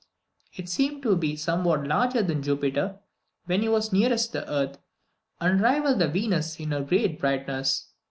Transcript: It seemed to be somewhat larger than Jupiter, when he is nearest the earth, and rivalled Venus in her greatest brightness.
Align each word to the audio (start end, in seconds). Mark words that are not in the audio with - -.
It 0.55 0.67
seemed 0.67 1.03
to 1.03 1.15
be 1.15 1.35
somewhat 1.35 1.85
larger 1.85 2.23
than 2.23 2.41
Jupiter, 2.41 2.97
when 3.45 3.61
he 3.61 3.67
is 3.67 3.93
nearest 3.93 4.33
the 4.33 4.49
earth, 4.51 4.79
and 5.39 5.61
rivalled 5.61 5.99
Venus 6.11 6.59
in 6.59 6.71
her 6.71 6.81
greatest 6.81 7.19
brightness. 7.21 7.89